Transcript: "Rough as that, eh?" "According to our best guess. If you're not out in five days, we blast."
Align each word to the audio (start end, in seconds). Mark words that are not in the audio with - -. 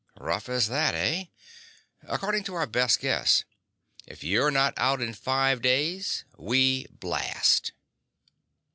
"Rough 0.19 0.49
as 0.49 0.65
that, 0.67 0.95
eh?" 0.95 1.25
"According 2.07 2.43
to 2.45 2.55
our 2.55 2.65
best 2.65 3.01
guess. 3.01 3.43
If 4.07 4.23
you're 4.23 4.49
not 4.49 4.73
out 4.75 4.99
in 4.99 5.13
five 5.13 5.61
days, 5.61 6.25
we 6.35 6.87
blast." 6.89 7.71